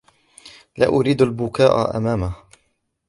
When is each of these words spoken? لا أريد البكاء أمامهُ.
لا 0.77 0.87
أريد 0.87 1.21
البكاء 1.21 1.97
أمامهُ. 1.97 2.35